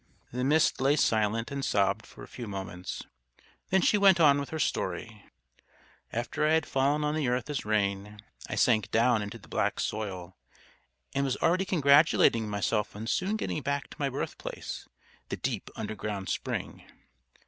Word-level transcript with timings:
The 0.31 0.43
Mist 0.43 0.81
lay 0.81 0.95
silent 0.95 1.51
and 1.51 1.63
sobbed 1.63 2.07
for 2.07 2.23
a 2.23 2.27
few 2.27 2.47
moments. 2.47 3.03
Then 3.69 3.83
she 3.83 3.99
went 3.99 4.19
on 4.19 4.39
with 4.39 4.49
her 4.49 4.57
story: 4.57 5.23
"After 6.11 6.43
I 6.43 6.53
had 6.53 6.65
fallen 6.65 7.03
on 7.03 7.13
the 7.13 7.27
earth 7.27 7.51
as 7.51 7.65
rain, 7.65 8.19
I 8.49 8.55
sank 8.55 8.89
down 8.89 9.21
into 9.21 9.37
the 9.37 9.47
black 9.47 9.79
soil, 9.79 10.35
and 11.13 11.23
was 11.23 11.37
already 11.37 11.65
congratulating 11.65 12.49
myself 12.49 12.95
on 12.95 13.05
soon 13.05 13.35
getting 13.37 13.61
back 13.61 13.91
to 13.91 13.97
my 13.99 14.09
birthplace, 14.09 14.87
the 15.29 15.37
deep 15.37 15.69
underground 15.75 16.29
spring. 16.29 16.83